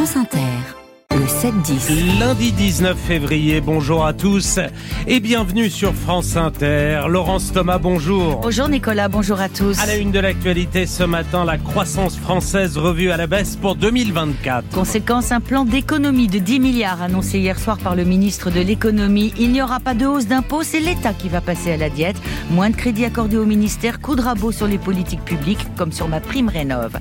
[0.00, 0.79] France Inter.
[1.12, 2.20] Le 7-10.
[2.20, 4.60] Lundi 19 février, bonjour à tous
[5.08, 7.02] et bienvenue sur France Inter.
[7.08, 8.36] Laurence Thomas, bonjour.
[8.40, 9.76] Bonjour Nicolas, bonjour à tous.
[9.80, 13.74] À la une de l'actualité ce matin, la croissance française revue à la baisse pour
[13.74, 14.68] 2024.
[14.70, 19.34] Conséquence, un plan d'économie de 10 milliards annoncé hier soir par le ministre de l'économie.
[19.36, 22.22] Il n'y aura pas de hausse d'impôts, c'est l'État qui va passer à la diète.
[22.52, 26.06] Moins de crédits accordés au ministère, coup de rabot sur les politiques publiques, comme sur
[26.06, 26.92] ma prime rénov.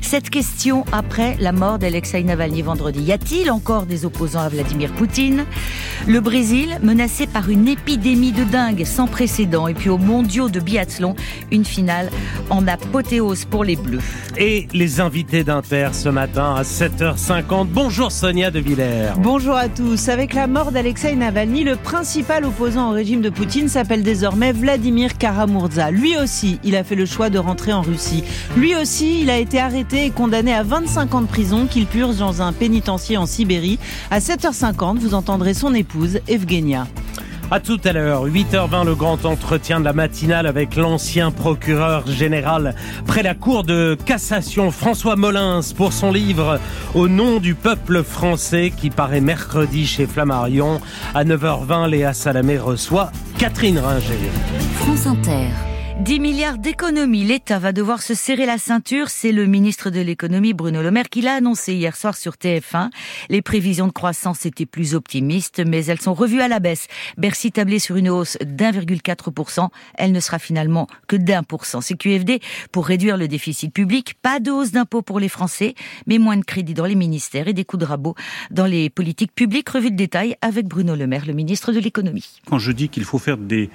[0.00, 3.02] Cette question après la mort d'Alexei Navalny vendredi.
[3.02, 5.44] Y a-t-il encore des opposants à Vladimir Poutine.
[6.08, 9.68] Le Brésil, menacé par une épidémie de dingue sans précédent.
[9.68, 11.14] Et puis aux mondiaux de biathlon,
[11.52, 12.10] une finale
[12.50, 14.00] en apothéose pour les Bleus.
[14.36, 17.68] Et les invités d'Inter ce matin à 7h50.
[17.68, 19.12] Bonjour Sonia De Villers.
[19.18, 20.08] Bonjour à tous.
[20.08, 25.18] Avec la mort d'Alexei Navalny, le principal opposant au régime de Poutine s'appelle désormais Vladimir
[25.18, 25.90] Karamurza.
[25.90, 28.24] Lui aussi, il a fait le choix de rentrer en Russie.
[28.56, 32.16] Lui aussi, il a été arrêté et condamné à 25 ans de prison qu'il purge
[32.16, 33.41] dans un pénitencier en Syrie
[34.10, 36.86] à 7h50, vous entendrez son épouse, Evgenia.
[37.50, 42.74] À tout à l'heure, 8h20, le grand entretien de la matinale avec l'ancien procureur général
[43.06, 46.58] près la cour de cassation François Molins pour son livre
[46.94, 50.80] Au nom du peuple français qui paraît mercredi chez Flammarion.
[51.14, 54.30] À 9h20, Léa Salamé reçoit Catherine Ringer.
[54.78, 55.71] France Inter.
[56.00, 57.22] 10 milliards d'économies.
[57.22, 59.08] L'État va devoir se serrer la ceinture.
[59.08, 62.90] C'est le ministre de l'économie, Bruno Le Maire, qui l'a annoncé hier soir sur TF1.
[63.28, 66.88] Les prévisions de croissance étaient plus optimistes, mais elles sont revues à la baisse.
[67.18, 69.68] Bercy tablait sur une hausse d'1,4%.
[69.94, 71.80] Elle ne sera finalement que d'un pour cent.
[71.80, 72.40] CQFD
[72.72, 74.14] pour réduire le déficit public.
[74.22, 75.74] Pas de hausse d'impôts pour les Français,
[76.06, 78.14] mais moins de crédits dans les ministères et des coups de rabot
[78.50, 79.68] dans les politiques publiques.
[79.68, 82.40] Revue de détail avec Bruno Le Maire, le ministre de l'économie.
[82.48, 83.70] Quand je dis qu'il faut faire des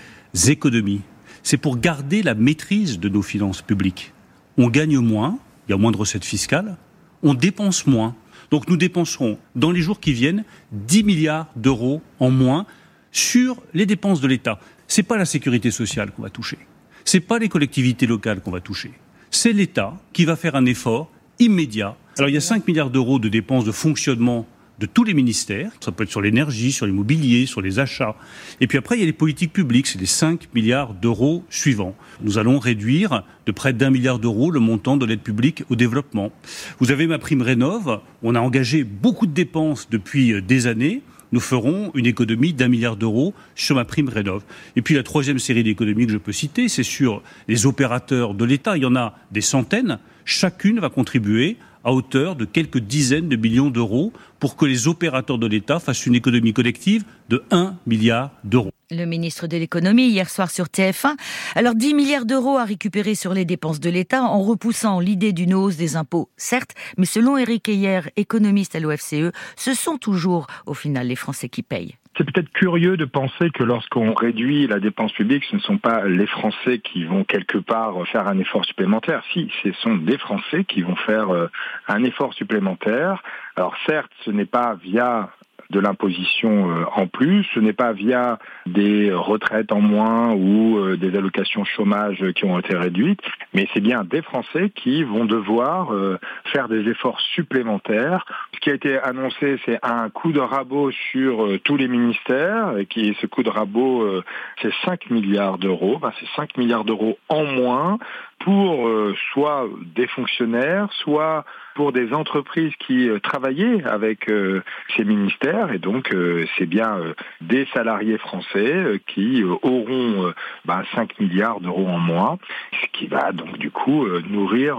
[0.48, 1.02] économies
[1.48, 4.12] c'est pour garder la maîtrise de nos finances publiques.
[4.58, 6.76] On gagne moins, il y a moins de recettes fiscales,
[7.24, 8.18] on dépense moins.
[8.52, 12.66] Donc nous dépenserons dans les jours qui viennent 10 milliards d'euros en moins
[13.14, 14.60] sur les dépenses de l'État.
[14.90, 16.58] C'est pas la sécurité sociale qu'on va toucher.
[17.06, 18.92] C'est pas les collectivités locales qu'on va toucher.
[19.32, 21.96] C'est l'État qui va faire un effort immédiat.
[22.18, 24.46] Alors il y a 5 milliards d'euros de dépenses de fonctionnement
[24.80, 25.72] de tous les ministères.
[25.80, 28.16] Ça peut être sur l'énergie, sur l'immobilier, sur les achats.
[28.62, 29.88] Et puis après, il y a les politiques publiques.
[29.88, 31.96] C'est les 5 milliards d'euros suivants.
[32.22, 36.32] Nous allons réduire de près d'un milliard d'euros le montant de l'aide publique au développement.
[36.80, 38.02] Vous avez ma prime rénov.
[38.24, 41.02] On a engagé beaucoup de dépenses depuis euh, des années
[41.32, 44.44] nous ferons une économie d'un milliard d'euros sur ma prime rénov.
[44.76, 48.46] Et puis la troisième série d'économies que je peux citer, c'est sur les opérateurs de
[48.46, 48.78] l'État.
[48.78, 50.00] Il y en a des centaines.
[50.26, 55.38] Chacune va contribuer à hauteur de quelques dizaines de millions d'euros pour que les opérateurs
[55.38, 58.72] de l'État fassent une économie collective de 1 milliard d'euros.
[58.92, 61.16] Le ministre de l'économie hier soir sur TF1.
[61.56, 65.54] Alors 10 milliards d'euros à récupérer sur les dépenses de l'État en repoussant l'idée d'une
[65.54, 70.74] hausse des impôts, certes, mais selon Éric Heyer, économiste à l'OFCE, ce sont toujours au
[70.74, 71.96] final les Français qui payent.
[72.18, 76.06] C'est peut-être curieux de penser que lorsqu'on réduit la dépense publique, ce ne sont pas
[76.06, 79.24] les Français qui vont quelque part faire un effort supplémentaire.
[79.34, 81.48] Si, ce sont des Français qui vont faire euh,
[81.88, 83.22] un effort supplémentaire.
[83.56, 85.30] Alors certes, ce n'est pas via
[85.70, 87.46] de l'imposition euh, en plus.
[87.54, 92.60] Ce n'est pas via des retraites en moins ou euh, des allocations chômage qui ont
[92.60, 93.22] été réduites,
[93.54, 98.26] mais c'est bien des Français qui vont devoir euh, faire des efforts supplémentaires.
[98.54, 102.86] Ce qui a été annoncé, c'est un coup de rabot sur tous les ministères, et
[102.86, 104.22] qui ce coup de rabot,
[104.62, 106.00] c'est 5 milliards d'euros.
[106.00, 107.98] Ben, c'est 5 milliards d'euros en moins
[108.48, 108.90] pour
[109.34, 111.44] soit des fonctionnaires, soit
[111.78, 114.64] pour des entreprises qui euh, travaillaient avec euh,
[114.96, 116.98] ces ministères et donc euh, c'est bien
[117.42, 120.34] des salariés français qui auront
[120.66, 120.84] 5 bah,
[121.20, 122.40] milliards d'euros en moins,
[122.72, 124.78] ce qui va donc du coup nourrir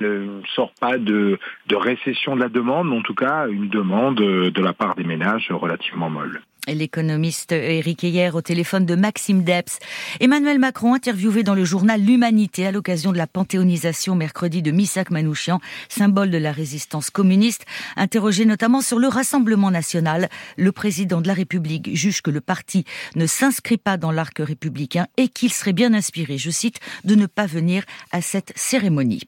[0.00, 1.38] ne sort pas de,
[1.68, 5.04] de récession de la demande, mais en tout cas une demande de la part des
[5.04, 6.42] ménages relativement molle.
[6.66, 9.78] L'économiste Éric Heyer au téléphone de Maxime Debs.
[10.18, 15.10] Emmanuel Macron interviewé dans le journal L'Humanité à l'occasion de la panthéonisation mercredi de Missak
[15.10, 17.66] Manouchian, symbole de la résistance communiste,
[17.96, 20.28] interrogé notamment sur le Rassemblement national.
[20.56, 22.84] Le président de la République juge que le parti
[23.14, 27.26] ne s'inscrit pas dans l'arc républicain et qu'il serait bien inspiré, je cite, de ne
[27.26, 29.22] pas venir à cette cérémonie.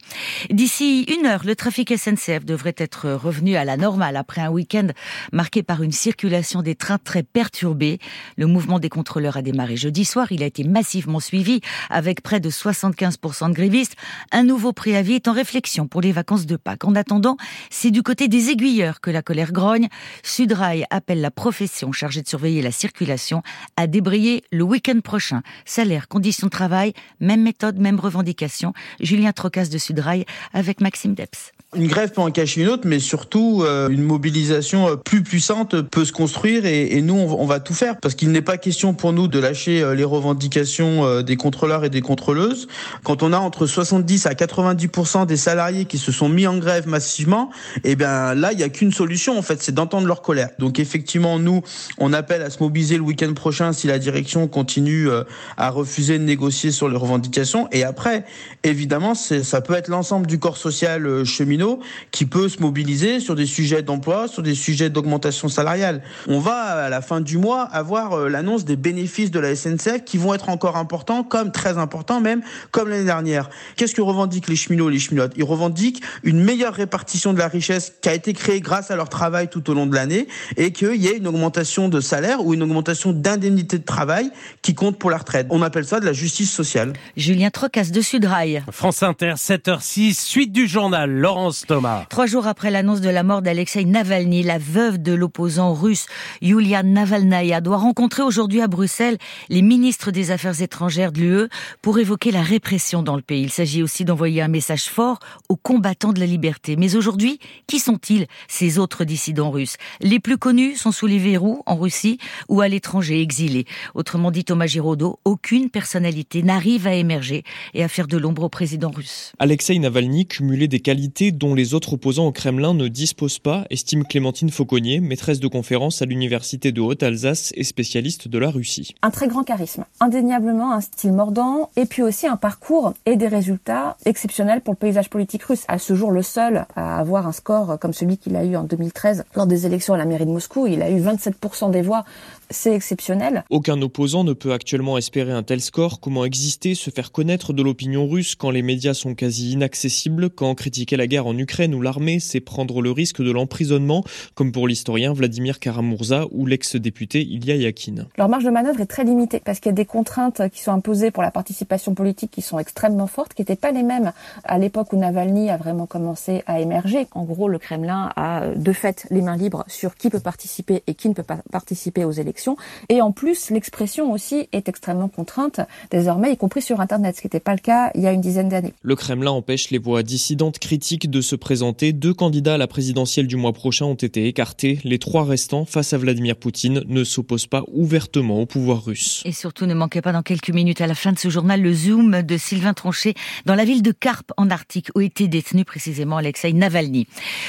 [0.51, 4.89] D'ici une heure, le trafic SNCF devrait être revenu à la normale après un week-end
[5.33, 7.99] marqué par une circulation des trains très perturbé.
[8.37, 10.33] Le mouvement des contrôleurs a démarré jeudi soir.
[10.33, 11.61] Il a été massivement suivi
[11.91, 13.97] avec près de 75% de grévistes.
[14.33, 16.85] Un nouveau préavis est en réflexion pour les vacances de Pâques.
[16.85, 17.37] En attendant,
[17.71, 19.89] c'est du côté des aiguilleurs que la colère grogne.
[20.23, 23.43] Sudrail appelle la profession chargée de surveiller la circulation
[23.77, 25.43] à débrayer le week-end prochain.
[25.65, 28.73] Salaire, conditions de travail, même méthode, même revendication.
[29.01, 31.53] Julien Trocas de Sudrail avec Maxime Deps.
[31.77, 36.07] Une grève peut en cacher une autre, mais surtout euh, une mobilisation plus puissante peut
[36.07, 39.29] se construire et nous on, va tout faire parce qu'il n'est pas question pour nous
[39.29, 42.69] de lâcher euh, les revendications des contrôleurs et des contrôleuses.
[43.05, 46.89] Quand on a entre 70 à 90% des salariés qui se sont mis en grève
[46.89, 47.51] massivement,
[47.85, 50.51] eh bien là il y a qu'une solution en fait, c'est d'entendre leur colère.
[50.59, 51.63] Donc effectivement nous
[51.99, 55.09] on appelle à se mobiliser le week-end prochain si la direction continue
[55.57, 58.25] à refuser de négocier sur les revendications et après
[58.65, 61.81] évidemment ça peut être l'ensemble du corps social cheminot
[62.11, 66.03] qui peut se mobiliser sur des sujets d'emploi, sur des sujets d'augmentation salariale.
[66.27, 70.05] On va à la fin du mois avoir euh, l'annonce des bénéfices de la SNCF
[70.05, 73.49] qui vont être encore importants, comme très importants même, comme l'année dernière.
[73.77, 75.33] Qu'est-ce que revendiquent les cheminots, les cheminotes?
[75.37, 79.09] Ils revendiquent une meilleure répartition de la richesse qui a été créée grâce à leur
[79.09, 80.29] travail tout au long de l'année
[80.59, 84.75] et qu'il y ait une augmentation de salaire ou une augmentation d'indemnité de travail qui
[84.75, 85.47] compte pour la retraite.
[85.49, 86.93] On appelle ça de la justice sociale.
[87.17, 88.63] Julien Trocas de Sudrail.
[88.71, 91.11] France Inter, 7h06, suite du journal.
[91.11, 92.05] Laurent Thomas.
[92.11, 96.07] Trois jours après l'annonce de la mort d'Alexei Navalny, la veuve de l'opposant russe
[96.43, 99.19] Yulia Navalnaya doit rencontrer aujourd'hui à Bruxelles
[99.49, 101.49] les ministres des Affaires étrangères de l'UE
[101.83, 103.43] pour évoquer la répression dans le pays.
[103.43, 105.19] Il s'agit aussi d'envoyer un message fort
[105.49, 106.77] aux combattants de la liberté.
[106.77, 109.77] Mais aujourd'hui, qui sont-ils ces autres dissidents russes?
[110.01, 112.19] Les plus connus sont sous les verrous en Russie
[112.49, 113.67] ou à l'étranger exilés.
[113.95, 117.45] Autrement dit, Thomas Giraudot, aucune personnalité n'arrive à émerger
[117.75, 119.33] et à faire de l'ombre au président russe.
[119.39, 124.05] Alexei Navalny cumulait des qualités dont les autres opposants au Kremlin ne disposent pas, estime
[124.05, 128.95] Clémentine Fauconnier, maîtresse de conférence à l'Université de Haute-Alsace et spécialiste de la Russie.
[129.03, 133.27] Un très grand charisme, indéniablement un style mordant, et puis aussi un parcours et des
[133.27, 135.65] résultats exceptionnels pour le paysage politique russe.
[135.67, 138.63] À ce jour, le seul à avoir un score comme celui qu'il a eu en
[138.63, 142.05] 2013 lors des élections à la mairie de Moscou, il a eu 27% des voix
[142.51, 143.45] c'est exceptionnel.
[143.51, 146.01] Aucun opposant ne peut actuellement espérer un tel score.
[146.01, 150.55] Comment exister, se faire connaître de l'opinion russe quand les médias sont quasi inaccessibles, quand
[150.55, 154.05] critiquer la guerre en Ukraine ou l'armée, c'est prendre le risque de l'emprisonnement,
[154.35, 158.07] comme pour l'historien Vladimir Karamurza ou l'ex-député Ilya Yakin.
[158.17, 160.73] Leur marge de manœuvre est très limitée parce qu'il y a des contraintes qui sont
[160.73, 164.13] imposées pour la participation politique qui sont extrêmement fortes, qui n'étaient pas les mêmes
[164.45, 167.07] à l'époque où Navalny a vraiment commencé à émerger.
[167.13, 170.95] En gros, le Kremlin a de fait les mains libres sur qui peut participer et
[170.95, 172.57] qui ne peut pas participer aux élections
[172.89, 175.61] et en plus, l'expression aussi est extrêmement contrainte
[175.91, 178.21] désormais, y compris sur Internet, ce qui n'était pas le cas il y a une
[178.21, 178.75] dizaine d'années.
[178.83, 181.93] Le Kremlin empêche les voix dissidentes critiques de se présenter.
[181.93, 184.79] Deux candidats à la présidentielle du mois prochain ont été écartés.
[184.85, 189.23] Les trois restants, face à Vladimir Poutine, ne s'opposent pas ouvertement au pouvoir russe.
[189.25, 191.73] Et surtout, ne manquez pas dans quelques minutes à la fin de ce journal le
[191.73, 193.15] zoom de Sylvain Tronchet
[193.47, 197.07] dans la ville de Karp en Arctique où était détenu précisément Alexei Navalny.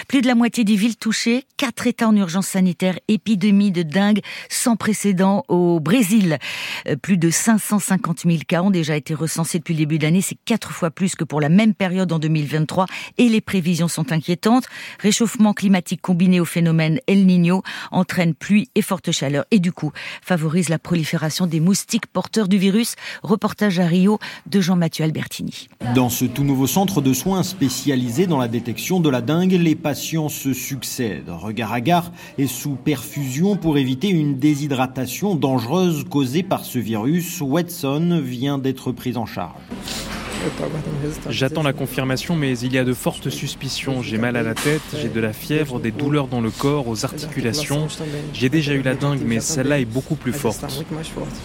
[0.08, 4.20] Plus de la moitié des villes touchées, quatre États en urgence sanitaire, épidémie de dingue
[4.50, 6.38] sans précédent au Brésil.
[6.88, 10.22] Euh, plus de 550 000 cas ont déjà été recensés depuis le début de l'année.
[10.22, 12.86] C'est quatre fois plus que pour la même période en 2023
[13.18, 14.66] et les prévisions sont inquiétantes.
[15.00, 19.92] Réchauffement climatique combiné au phénomène El Niño entraîne pluie et forte chaleur et du coup
[20.22, 22.96] favorise la prolifération des moustiques porteurs du virus.
[23.24, 25.68] Reportage à Rio de Jean-Mathieu Albertini.
[25.96, 29.76] Dans ce tout nouveau centre de soins spécialisé dans la détection de la dengue, les
[29.76, 31.30] patients se succèdent.
[31.30, 36.80] Regard à gare et sous perfusion pour éviter une déshydratation hydratation dangereuse causée par ce
[36.80, 39.56] virus, Watson vient d'être prise en charge.
[41.30, 44.02] J'attends la confirmation, mais il y a de fortes suspicions.
[44.02, 47.06] J'ai mal à la tête, j'ai de la fièvre, des douleurs dans le corps, aux
[47.06, 47.88] articulations.
[48.34, 50.66] J'ai déjà eu la dingue, mais celle-là est beaucoup plus forte.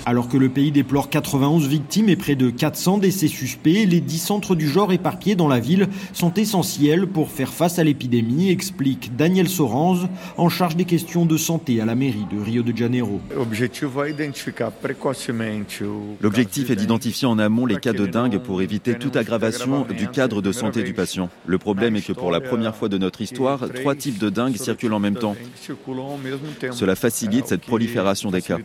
[0.07, 4.19] Alors que le pays déplore 91 victimes et près de 400 décès suspects, les 10
[4.19, 9.17] centres du genre éparpillés dans la ville sont essentiels pour faire face à l'épidémie, explique
[9.17, 13.21] Daniel Sorange, en charge des questions de santé à la mairie de Rio de Janeiro.
[16.21, 20.43] L'objectif est d'identifier en amont les cas de dingue pour éviter toute aggravation du cadre
[20.43, 21.31] de santé du patient.
[21.47, 24.57] Le problème est que pour la première fois de notre histoire, trois types de dingue
[24.57, 25.37] circulent en même temps.
[26.73, 28.59] Cela facilite cette prolifération des cas.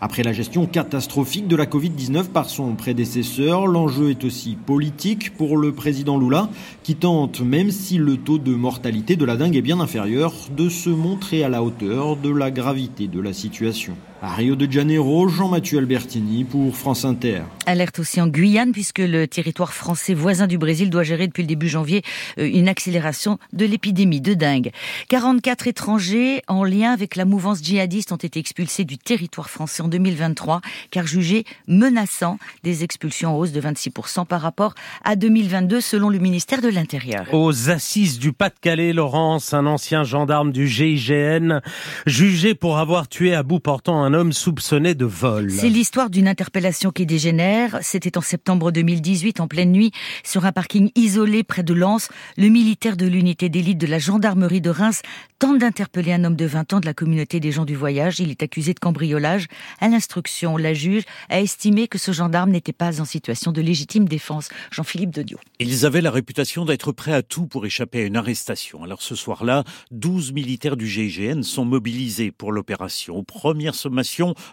[0.00, 5.56] Après la gestion catastrophique de la Covid-19 par son prédécesseur, l'enjeu est aussi politique pour
[5.56, 6.48] le président Lula,
[6.82, 10.68] qui tente, même si le taux de mortalité de la dingue est bien inférieur, de
[10.68, 13.96] se montrer à la hauteur de la gravité de la situation.
[14.22, 17.40] À Rio de Janeiro, Jean-Mathieu Albertini pour France Inter.
[17.64, 21.46] Alerte aussi en Guyane puisque le territoire français voisin du Brésil doit gérer depuis le
[21.46, 22.02] début janvier
[22.38, 24.72] euh, une accélération de l'épidémie de dingue.
[25.08, 29.88] 44 étrangers en lien avec la mouvance djihadiste ont été expulsés du territoire français en
[29.88, 30.60] 2023
[30.90, 36.18] car jugés menaçants des expulsions en hausse de 26% par rapport à 2022 selon le
[36.18, 37.24] ministère de l'Intérieur.
[37.32, 41.60] Aux assises du Pas-de-Calais, Laurence, un ancien gendarme du GIGN,
[42.04, 45.52] jugé pour avoir tué à bout portant un un homme soupçonné de vol.
[45.52, 47.78] C'est l'histoire d'une interpellation qui dégénère.
[47.80, 49.92] C'était en septembre 2018, en pleine nuit,
[50.24, 52.08] sur un parking isolé près de Lens.
[52.36, 55.02] Le militaire de l'unité d'élite de la gendarmerie de Reims
[55.38, 58.18] tente d'interpeller un homme de 20 ans de la communauté des gens du voyage.
[58.18, 59.46] Il est accusé de cambriolage.
[59.80, 64.08] À l'instruction, la juge a estimé que ce gendarme n'était pas en situation de légitime
[64.08, 64.48] défense.
[64.72, 65.38] Jean-Philippe Dedio.
[65.60, 68.82] Ils avaient la réputation d'être prêts à tout pour échapper à une arrestation.
[68.82, 69.62] Alors ce soir-là,
[69.92, 73.14] 12 militaires du GIGN sont mobilisés pour l'opération.
[73.14, 73.76] Aux premières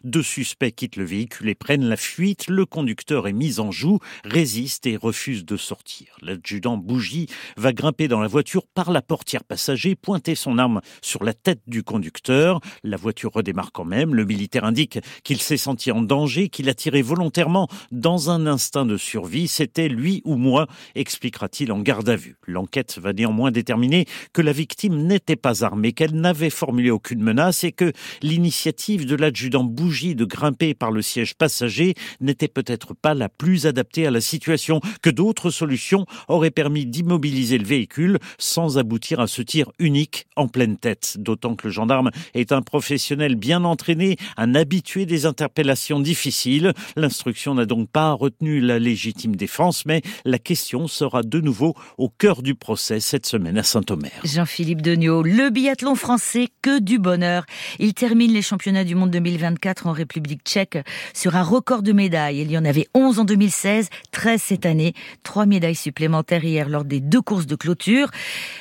[0.04, 2.48] deux suspects quittent le véhicule et prennent la fuite.
[2.48, 6.08] Le conducteur est mis en joue, résiste et refuse de sortir.
[6.22, 11.24] L'adjudant Bougie va grimper dans la voiture par la portière passager, pointer son arme sur
[11.24, 12.60] la tête du conducteur.
[12.84, 14.16] La voiture redémarre quand même.
[14.16, 18.86] Le militaire indique qu'il s'est senti en danger, qu'il a tiré volontairement dans un instinct
[18.86, 19.48] de survie.
[19.48, 22.38] C'était lui ou moi, expliquera-t-il en garde à vue.
[22.46, 27.64] L'enquête va néanmoins déterminer que la victime n'était pas armée, qu'elle n'avait formulé aucune menace
[27.64, 33.14] et que l'initiative de l'adjudant Bougie de grimper par le siège passager n'était peut-être pas
[33.14, 38.80] la plus adaptée à la situation, que d'autres solutions auraient permis d'immobiliser le véhicule sans
[38.80, 41.18] aboutir à ce tir unique en pleine tête.
[41.20, 46.74] D'autant que le gendarme est un professionnel bien entraîné, un habitué des interpellations difficiles.
[46.96, 52.10] L'instruction n'a donc pas retenu la légitime défense, mais la question sera de nouveau au
[52.10, 54.20] cœur du procès cette semaine à Saint-Omer.
[54.24, 57.46] Jean-Philippe Degnaud, le biathlon français, que du bonheur.
[57.78, 60.78] Il termine les championnats du monde 2024 en République tchèque
[61.14, 62.40] sur un record de médailles.
[62.40, 64.94] Il y en avait 11 en 2016, 13 cette année,
[65.24, 68.10] trois médailles supplémentaires hier lors des deux courses de clôture,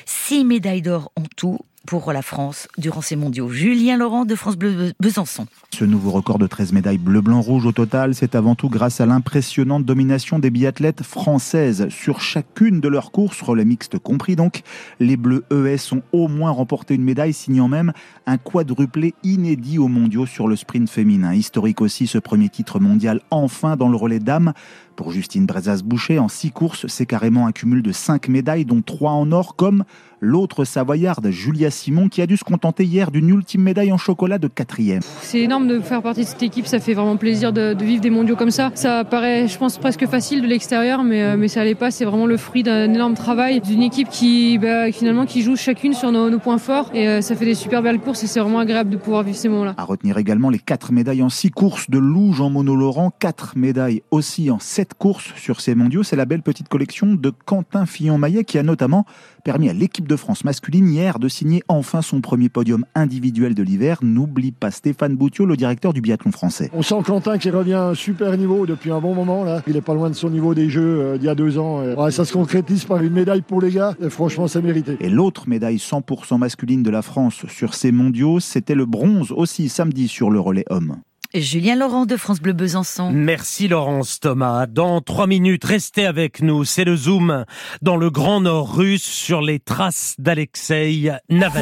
[0.05, 3.49] six médailles d'or en tout pour la France durant ces mondiaux.
[3.49, 5.47] Julien Laurent de France Bleu Besançon.
[5.73, 8.99] Ce nouveau record de 13 médailles bleu, blanc, rouge au total, c'est avant tout grâce
[8.99, 14.63] à l'impressionnante domination des biathlètes françaises sur chacune de leurs courses, relais mixtes compris donc.
[14.99, 17.93] Les bleus ES ont au moins remporté une médaille, signant même
[18.25, 21.33] un quadruplé inédit aux mondiaux sur le sprint féminin.
[21.33, 24.53] Historique aussi ce premier titre mondial enfin dans le relais dames.
[24.97, 29.11] Pour Justine Brezas-Boucher, en six courses, c'est carrément un cumul de cinq médailles, dont trois
[29.11, 29.83] en or, comme
[30.19, 34.39] l'autre savoyarde, Julia Simon, qui a dû se contenter hier d'une ultime médaille en chocolat
[34.39, 35.01] de quatrième.
[35.21, 38.09] C'est énorme de faire partie de cette équipe, ça fait vraiment plaisir de, vivre des
[38.09, 38.71] mondiaux comme ça.
[38.73, 41.91] Ça paraît, je pense, presque facile de l'extérieur, mais, euh, mais ça l'est pas.
[41.91, 45.93] C'est vraiment le fruit d'un énorme travail d'une équipe qui, bah, finalement, qui joue chacune
[45.93, 46.89] sur nos, points forts.
[46.95, 49.37] Et euh, ça fait des super belles courses et c'est vraiment agréable de pouvoir vivre
[49.37, 49.75] ces moments-là.
[49.77, 54.01] À retenir également les quatre médailles en six courses de Louge en mono-laurent, quatre médailles
[54.11, 56.03] aussi en sept courses sur ces mondiaux.
[56.03, 59.05] C'est la belle petite collection de Quentin Fillon-Maillet qui a notamment
[59.43, 63.63] permis à l'équipe de France masculine hier de signer enfin son premier podium individuel de
[63.63, 63.99] l'hiver.
[64.01, 66.69] N'oublie pas Stéphane Boutiot, le directeur du biathlon français.
[66.73, 69.43] On sent Quentin qui revient à un super niveau depuis un bon moment.
[69.43, 69.61] Là.
[69.67, 71.81] Il est pas loin de son niveau des Jeux euh, d'il y a deux ans.
[72.11, 73.95] ça se concrétise par une médaille pour les gars.
[74.01, 74.97] Et franchement, c'est mérité.
[74.99, 79.69] Et l'autre médaille 100% masculine de la France sur ces mondiaux, c'était le bronze aussi
[79.69, 80.97] samedi sur le relais homme.
[81.41, 83.11] Julien Laurent de France Bleu Besançon.
[83.11, 84.65] Merci Laurence Thomas.
[84.67, 86.65] Dans trois minutes, restez avec nous.
[86.65, 87.45] C'est le zoom
[87.81, 91.55] dans le Grand Nord russe sur les traces d'Alexei Navalny.